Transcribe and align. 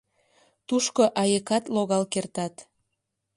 —Тушко 0.67 1.03
айыкат 1.21 1.63
логал 1.75 2.03
кертат. 2.13 2.55